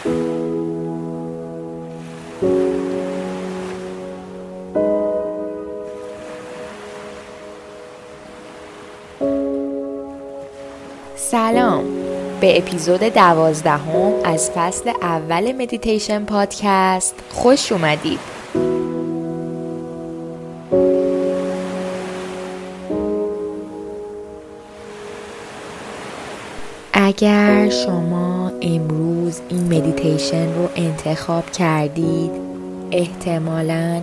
سلام. 0.00 0.14
به 12.40 12.58
اپیزود 12.58 13.00
دوازدهم 13.00 14.12
از 14.24 14.50
فصل 14.50 14.90
اول 15.02 15.52
مدیتیشن 15.52 16.24
پادکست 16.24 17.14
خوش 17.30 17.72
اومدید. 17.72 18.39
اگر 27.10 27.68
شما 27.68 28.52
امروز 28.62 29.40
این 29.48 29.64
مدیتیشن 29.64 30.54
رو 30.54 30.68
انتخاب 30.76 31.50
کردید 31.50 32.30
احتمالا 32.92 34.02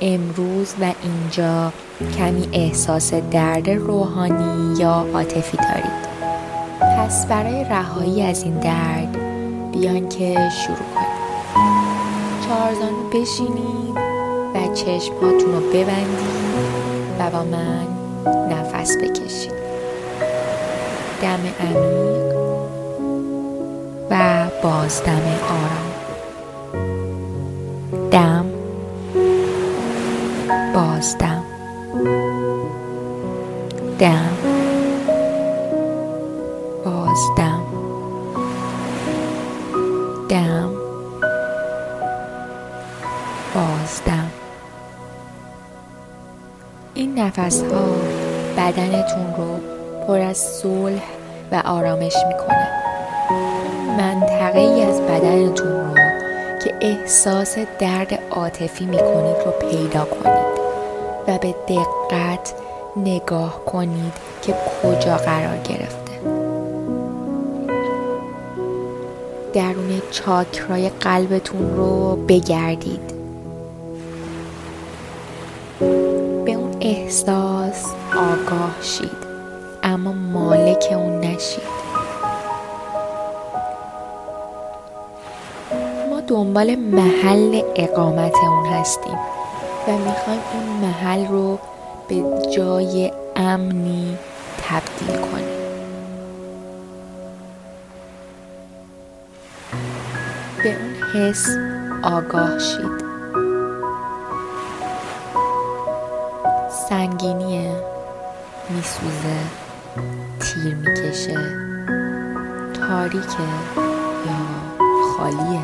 امروز 0.00 0.74
و 0.80 0.92
اینجا 1.02 1.72
کمی 2.18 2.48
احساس 2.52 3.14
درد 3.14 3.70
روحانی 3.70 4.80
یا 4.80 5.06
عاطفی 5.14 5.56
دارید. 5.56 6.04
پس 6.98 7.26
برای 7.26 7.64
رهایی 7.64 8.22
از 8.22 8.42
این 8.42 8.58
درد 8.58 9.16
بیان 9.72 10.08
که 10.08 10.50
شروع 10.50 10.76
کنید. 10.76 11.24
چهارزانو 12.48 13.08
بشینید 13.08 13.96
و 14.54 14.74
چشمهاتون 14.74 15.52
رو 15.52 15.60
ببندید 15.60 16.54
و 17.18 17.30
با 17.30 17.44
من 17.44 17.86
نفس 18.50 18.96
بکشید. 18.96 19.53
دم 21.22 21.40
عمیق 21.60 22.34
و 24.10 24.46
بازدم 24.62 25.22
آرام. 25.48 25.94
دم 28.10 28.46
بازدم 30.74 31.44
دم. 33.98 34.36
بازدم 36.84 37.60
دم. 40.28 40.70
بازدم 43.54 44.30
این 46.94 47.18
نفس 47.18 47.62
ها 47.62 47.86
بدنتون 48.56 49.34
رو 49.36 49.73
پر 50.06 50.20
از 50.20 50.36
صلح 50.36 51.02
و 51.52 51.62
آرامش 51.64 52.16
می‌کنه. 52.28 52.68
منطقه 53.98 54.58
ای 54.58 54.82
از 54.82 55.00
بدنتون 55.00 55.68
رو 55.68 55.94
که 56.64 56.74
احساس 56.80 57.58
درد 57.78 58.18
عاطفی 58.30 58.84
می‌کنید 58.84 59.36
رو 59.44 59.52
پیدا 59.70 60.04
کنید 60.04 60.54
و 61.28 61.38
به 61.38 61.54
دقت 61.68 62.54
نگاه 62.96 63.64
کنید 63.64 64.12
که 64.42 64.54
کجا 64.82 65.16
قرار 65.16 65.56
گرفته. 65.56 66.04
درون 69.52 70.02
چاکرای 70.10 70.88
قلبتون 70.88 71.76
رو 71.76 72.16
بگردید. 72.28 73.14
به 76.44 76.52
اون 76.52 76.76
احساس 76.80 77.84
آگاه 78.12 78.74
شید. 78.82 79.33
اما 79.86 80.12
مالک 80.12 80.84
اون 80.90 81.20
نشید. 81.20 81.74
ما 86.10 86.20
دنبال 86.20 86.74
محل 86.76 87.62
اقامت 87.76 88.34
اون 88.36 88.66
هستیم 88.66 89.18
و 89.88 89.92
می‌خوایم 89.92 90.40
اون 90.52 90.64
محل 90.88 91.26
رو 91.26 91.58
به 92.08 92.24
جای 92.56 93.12
امنی 93.36 94.18
تبدیل 94.68 95.16
کنیم. 95.16 95.44
به 100.62 100.68
اون 100.68 100.94
حس 101.14 101.48
آگاه 102.02 102.58
شید. 102.58 103.04
سنگینیه 106.88 107.72
میسوزه. 108.70 109.63
تیر 110.40 110.74
می‌کشه. 110.74 111.38
تاریکه 112.88 113.42
یا 114.26 114.72
خالیه. 115.16 115.60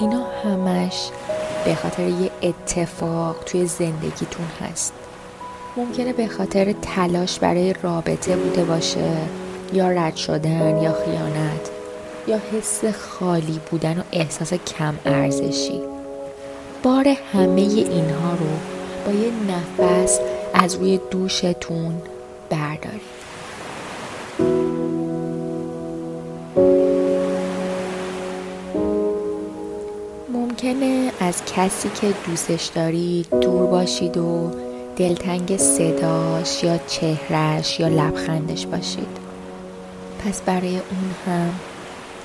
اینا 0.00 0.24
همش 0.44 1.10
به 1.64 1.74
خاطر 1.74 2.02
یه 2.02 2.30
اتفاق 2.42 3.36
توی 3.46 3.66
زندگیتون 3.66 4.46
هست. 4.60 4.92
ممکنه 5.76 6.12
به 6.12 6.26
خاطر 6.26 6.74
تلاش 6.82 7.38
برای 7.38 7.74
رابطه 7.82 8.36
بوده 8.36 8.64
باشه 8.64 9.16
یا 9.72 9.90
رد 9.90 10.16
شدن 10.16 10.82
یا 10.82 10.92
خیانت 11.04 11.70
یا 12.26 12.38
حس 12.52 12.84
خالی 12.84 13.60
بودن 13.70 13.98
و 13.98 14.02
احساس 14.12 14.54
کم 14.54 14.94
ارزشی. 15.06 15.80
بار 16.82 17.08
همه 17.32 17.60
اینها 17.60 18.32
رو 18.32 18.46
با 19.06 19.12
یه 19.12 19.30
نفس 19.48 20.20
از 20.54 20.74
روی 20.74 21.00
دوشتون 21.10 22.02
بردارید 22.52 23.00
ممکنه 30.32 31.12
از 31.20 31.42
کسی 31.56 31.88
که 31.88 32.14
دوستش 32.26 32.66
دارید 32.66 33.26
دور 33.30 33.66
باشید 33.66 34.16
و 34.16 34.50
دلتنگ 34.96 35.56
صداش 35.56 36.64
یا 36.64 36.78
چهرش 36.78 37.80
یا 37.80 37.88
لبخندش 37.88 38.66
باشید. 38.66 39.18
پس 40.24 40.40
برای 40.40 40.76
اون 40.76 41.10
هم 41.26 41.50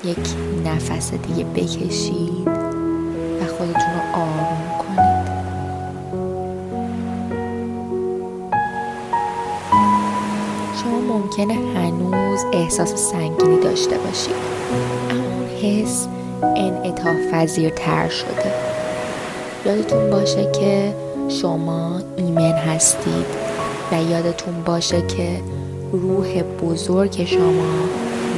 یک 0.04 0.28
نفس 0.64 1.12
دیگه 1.14 1.44
بکشید 1.44 2.48
و 3.40 3.46
خودتون 3.58 3.97
ممکنه 11.38 11.54
هنوز 11.54 12.44
احساس 12.52 12.94
سنگینی 12.94 13.60
داشته 13.60 13.98
باشید 13.98 14.34
اما 15.10 15.24
اون 15.24 15.48
حس 15.62 16.08
انعطاف 16.42 17.16
پذیرتر 17.32 18.08
شده. 18.08 18.52
یادتون 19.66 20.10
باشه 20.10 20.50
که 20.52 20.94
شما 21.28 22.00
ایمن 22.16 22.52
هستید 22.52 23.26
و 23.92 24.02
یادتون 24.02 24.62
باشه 24.64 25.02
که 25.06 25.40
روح 25.92 26.42
بزرگ 26.42 27.24
شما 27.24 27.88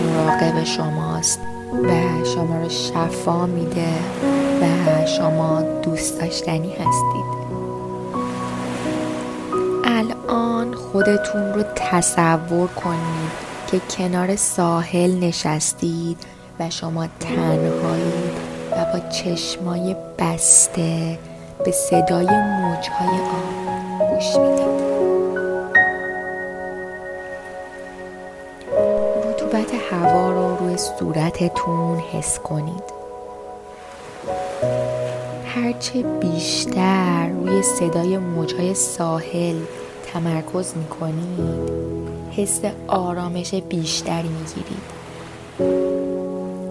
مراقب 0.06 0.64
شماست 0.64 1.40
و 1.82 2.24
شما 2.24 2.62
رو 2.62 2.68
شفا 2.68 3.46
میده 3.46 3.88
و 4.60 5.06
شما 5.06 5.62
دوست 5.82 6.20
داشتنی 6.20 6.72
هستید. 6.72 7.40
الان 9.84 10.49
خودتون 10.92 11.54
رو 11.54 11.62
تصور 11.76 12.68
کنید 12.68 13.30
که 13.66 13.80
کنار 13.96 14.36
ساحل 14.36 15.18
نشستید 15.18 16.18
و 16.60 16.70
شما 16.70 17.06
تنهایید 17.20 18.34
و 18.72 18.84
با 18.92 19.08
چشمای 19.08 19.96
بسته 20.18 21.18
به 21.64 21.70
صدای 21.70 22.26
موجهای 22.26 23.20
آب 23.20 24.10
گوش 24.10 24.36
می‌دید. 24.36 24.80
رطوبت 29.24 29.74
هوا 29.90 30.30
رو 30.30 30.56
روی 30.56 30.76
صورتتون 30.76 31.98
حس 31.98 32.38
کنید. 32.38 33.00
هرچه 35.46 36.02
بیشتر 36.02 37.28
روی 37.28 37.62
صدای 37.62 38.18
موجهای 38.18 38.74
ساحل 38.74 39.56
تمرکز 40.12 40.76
می‌کنید. 40.76 41.70
حس 42.30 42.60
آرامش 42.88 43.54
بیشتری 43.54 44.28
می‌گیرید. 44.28 45.00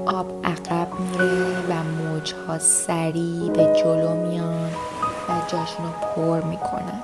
آب 0.05 0.45
عقب 0.45 0.87
میره 0.99 1.59
و 1.69 1.83
موجها 1.83 2.59
سریع 2.59 3.49
به 3.49 3.81
جلو 3.83 4.27
میان 4.27 4.71
و 5.29 5.31
جاشون 5.47 5.85
رو 5.85 5.91
پر 6.15 6.41
می‌کنن. 6.47 7.03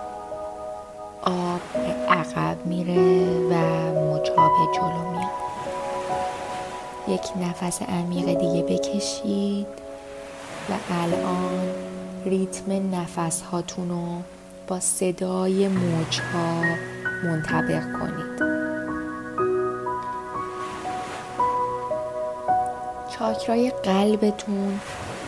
آب 1.22 1.62
عقب 2.10 2.66
میره 2.66 3.26
و 3.50 3.54
موجها 3.94 4.50
به 4.50 4.78
جلو 4.78 5.12
میان. 5.12 5.30
یک 7.08 7.28
نفس 7.42 7.81
عمیق 7.81 8.26
دیگه 8.26 8.64
بکشید 8.64 9.68
و 10.70 10.74
الان 11.04 11.70
ریتم 12.26 12.96
نفس 12.96 13.42
هاتون 13.42 13.90
رو 13.90 14.06
با 14.68 14.80
صدای 14.80 15.68
موجها 15.68 16.62
منطبق 17.24 17.84
کنید. 18.00 18.46
چاکرای 23.20 23.70
قلبتون 23.84 24.80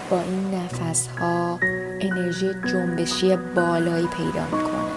با 0.09 0.19
این 0.19 0.55
نفس 0.55 1.07
ها 1.07 1.59
انرژی 2.01 2.53
جنبشی 2.53 3.35
بالایی 3.35 4.07
پیدا 4.07 4.45
می‌کنه. 4.45 4.91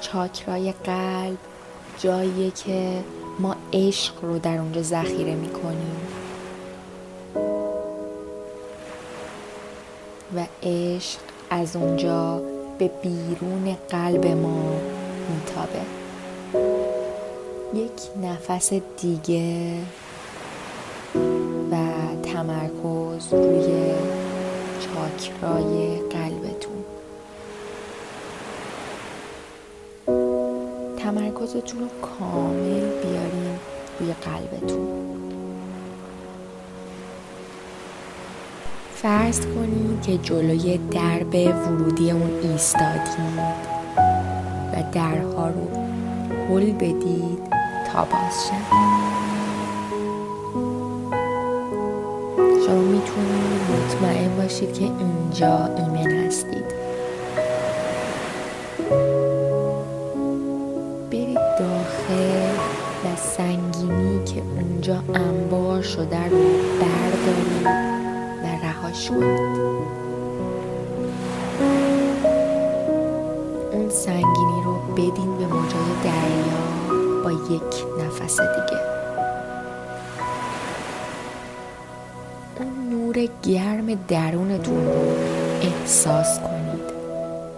چاکرای 0.00 0.72
قلب 0.84 1.38
جاییه 1.98 2.50
که 2.50 3.04
ما 3.38 3.56
عشق 3.72 4.24
رو 4.24 4.38
در 4.38 4.58
اونجا 4.58 4.82
ذخیره 4.82 5.34
می‌کنیم. 5.34 5.91
و 10.36 10.46
عشق 10.62 11.18
از 11.50 11.76
اونجا 11.76 12.42
به 12.78 12.90
بیرون 13.02 13.76
قلب 13.88 14.26
ما 14.26 14.80
میتابه. 15.28 15.82
یک 17.74 18.22
نفس 18.22 18.72
دیگه 19.00 19.78
و 21.70 21.76
تمرکز 22.22 23.32
روی 23.32 23.92
چاکرای 24.80 25.98
قلبتون. 26.10 26.84
تمرکزتون 30.98 31.80
رو 31.80 31.88
کامل 32.02 32.80
بیارین 32.80 33.58
روی 34.00 34.12
قلبتون. 34.12 35.31
فرض 39.02 39.40
کنید 39.40 40.02
که 40.02 40.18
جلوی 40.18 40.78
درب 40.78 41.34
ورودی 41.34 42.10
اون 42.10 42.30
ایستادید 42.42 43.18
و 44.72 44.82
درها 44.92 45.48
رو 45.48 45.68
هل 46.48 46.72
بدید 46.72 47.38
تا 47.92 48.04
باز 48.04 48.46
شد 48.46 48.74
شما 52.66 52.80
می‌تونید 52.80 53.62
مطمئن 53.72 54.36
باشید 54.36 54.72
که 54.72 54.84
اینجا 54.84 55.70
ایمن 55.76 56.26
هستید. 56.26 56.64
برید 61.10 61.38
داخل 61.58 62.50
و 63.04 63.16
سنگینی 63.16 64.24
که 64.24 64.42
اونجا 64.56 65.02
انبار 65.14 65.82
شده 65.82 66.28
رو 66.28 66.61
کنید 69.08 69.92
اون 73.72 73.90
سنگینی 73.90 74.62
رو 74.64 74.74
بدین 74.92 75.38
به 75.38 75.46
موجای 75.46 75.92
دریا 76.04 76.62
با 77.24 77.32
یک 77.32 77.84
نفس 77.98 78.40
دیگه. 78.40 78.82
اون 82.60 82.90
نور 82.90 83.28
گرم 83.42 83.94
درونتون 84.08 84.86
رو 84.86 85.16
احساس 85.62 86.40
کنید 86.40 86.92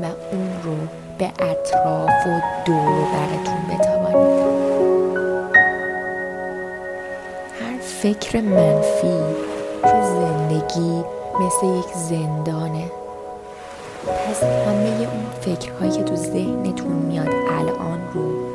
و 0.01 0.05
اون 0.33 0.51
رو 0.65 0.77
به 1.19 1.27
اطراف 1.27 2.27
و 2.27 2.41
دور 2.65 3.05
براتون 3.13 3.61
بتوانید 3.71 4.45
هر 7.61 7.79
فکر 8.03 8.41
منفی 8.41 9.19
تو 9.83 10.03
زندگی 10.03 11.05
مثل 11.41 11.67
یک 11.67 11.95
زندانه. 11.95 12.91
پس 14.07 14.43
همه 14.43 14.89
اون 14.89 15.27
فکرهایی 15.41 15.91
که 15.91 16.03
تو 16.03 16.17
ذهنتون 16.17 16.93
میاد 16.93 17.29
الان 17.29 18.01
رو 18.15 18.55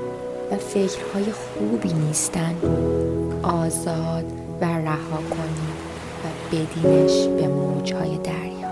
و 0.52 0.58
فکرهای 0.58 1.26
خوبی 1.32 1.94
نیستن 1.94 2.56
رو 2.62 3.50
آزاد 3.50 4.26
و 4.62 4.66
رها 4.66 5.18
کنید 5.30 5.80
و 6.24 6.28
بدینش 6.52 7.28
به 7.28 7.48
موجهای 7.48 8.18
دریا. 8.18 8.70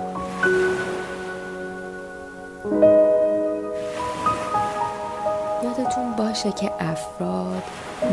یادتون 5.63 6.11
باشه 6.17 6.51
که 6.51 6.71
افراد 6.79 7.63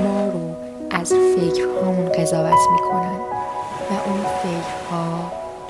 ما 0.04 0.28
رو 0.28 0.54
از 0.90 1.12
فکرهامون 1.12 2.08
قضاوت 2.08 2.60
می‌کنن 2.72 3.18
و 3.90 4.08
اون 4.08 4.20
فکرها 4.42 4.83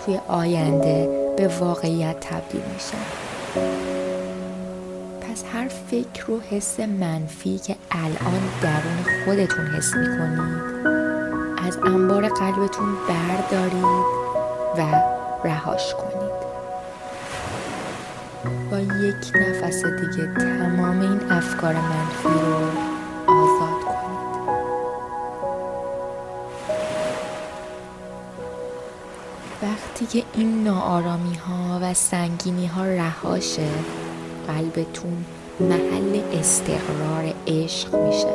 توی 0.04 0.20
آینده 0.28 1.08
به 1.36 1.48
واقعیت 1.48 2.16
تبدیل 2.20 2.62
میشن 2.74 3.04
پس 5.20 5.44
هر 5.52 5.68
فکر 5.68 6.30
و 6.30 6.40
حس 6.50 6.80
منفی 6.80 7.58
که 7.58 7.76
الان 7.90 8.40
درون 8.62 9.24
خودتون 9.24 9.66
حس 9.66 9.94
می‌کنید 9.94 10.74
از 11.68 11.76
انبار 11.76 12.28
قلبتون 12.28 12.88
بردارید 13.08 14.04
و 14.78 14.80
رهاش 15.44 15.94
کنید. 15.94 16.44
با 18.70 18.78
یک 18.78 19.32
نفس 19.34 19.84
دیگه 19.84 20.34
تمام 20.34 21.00
این 21.00 21.30
افکار 21.30 21.74
منفی 21.74 22.28
رو 22.28 23.34
آزاد 23.34 23.63
وقتی 30.04 30.20
که 30.20 30.26
این 30.34 30.64
ناآرامی 30.64 31.34
ها 31.34 31.78
و 31.82 31.94
سنگینی 31.94 32.66
ها 32.66 32.84
رهاشه. 32.84 33.68
قلبتون 34.46 35.24
محل 35.60 36.20
استقرار 36.32 37.34
عشق 37.46 37.94
میشه. 37.94 38.34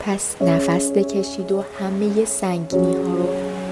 پس 0.00 0.42
نفس 0.42 0.90
بکشید 0.90 1.52
و 1.52 1.64
همه 1.80 2.24
سنگینی 2.24 2.94
ها 2.94 3.14
رو 3.14 3.28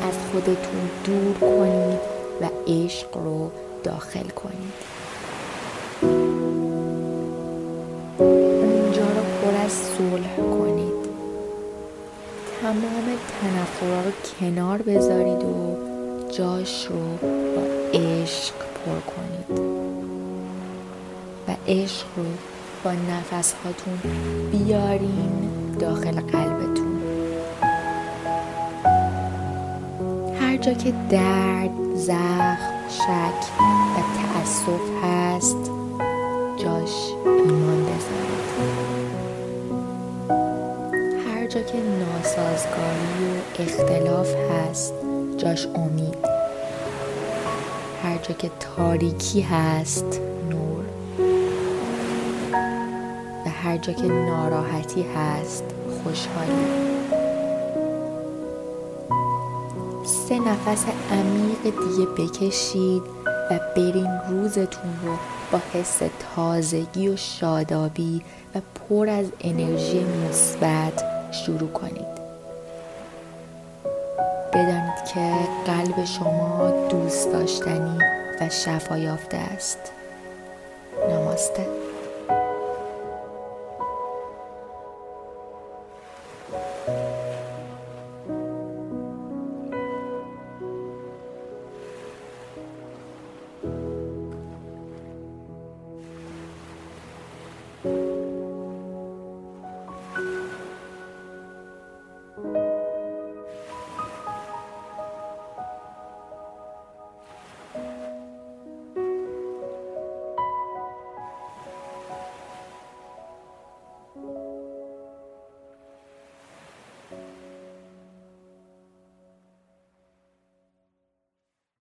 از 0.09 0.15
خودتون 0.33 0.91
دور 1.05 1.35
کنید 1.35 2.01
و 2.41 2.49
عشق 2.67 3.17
رو 3.17 3.51
داخل 3.85 4.29
کنید. 4.29 4.75
اونجا 8.19 9.03
رو 9.03 9.23
پر 9.43 9.65
از 9.65 9.73
صلح 9.73 10.37
کنید. 10.37 10.74
تمام 12.65 13.05
تنفرها 13.41 14.01
رو 14.01 14.11
کنار 14.41 14.83
بذارید 14.83 15.45
و 15.45 15.77
جاش 16.33 16.87
رو 16.87 17.17
با 17.57 17.63
عشق 17.95 18.55
پر 18.55 19.01
کنید. 19.01 19.61
و 21.49 21.57
عشق 21.69 22.07
رو 22.17 22.25
با 22.85 22.93
نفس 22.93 23.55
هاتون 23.65 23.99
بیارین 24.53 25.51
داخل 25.79 26.21
قلبتون. 26.21 27.03
هر 30.41 30.57
جا 30.57 30.73
که 30.73 30.93
درد، 31.11 31.71
زخم، 31.95 32.89
شک 32.89 33.61
و 33.61 34.01
تأسف 34.17 35.05
هست 35.05 35.71
جاش 36.57 37.13
ایمان 37.27 37.83
بذارید. 37.83 38.94
ناسازگاری 42.55 43.41
و 43.59 43.63
اختلاف 43.63 44.35
هست. 44.35 44.95
جاش 45.37 45.67
امید. 45.67 46.17
هر 48.03 48.17
جا 48.17 48.35
که 48.35 48.51
تاریکی 48.61 49.41
هست 49.41 50.21
نور. 50.51 50.85
و 53.47 53.51
هر 53.51 53.77
جا 53.77 53.93
که 53.93 54.07
ناراحتی 54.07 55.05
هست 55.17 55.65
خوشحالی. 56.03 56.65
سه 60.05 60.39
نفس 60.39 60.85
عمیق 61.11 61.63
دیگه 61.63 62.07
بکشید 62.07 63.03
و 63.51 63.61
برین 63.77 64.11
روزتون 64.31 64.93
رو 65.05 65.13
با 65.53 65.59
حس 65.73 66.01
تازگی 66.37 67.09
و 67.09 67.17
شادابی 67.17 68.23
و 68.55 68.61
پر 68.75 69.09
از 69.09 69.27
انرژی 69.41 70.05
مثبت 70.05 71.05
شروع 71.33 71.69
کنید. 71.69 72.14
بدانید 74.55 75.05
که 75.15 75.33
قلب 75.67 76.05
شما 76.05 76.71
دوست 76.89 77.33
داشتنی 77.33 77.99
و 78.41 78.49
شفا 78.49 78.99
یافته 78.99 79.37
است. 79.37 79.93
نماسته. 81.11 81.84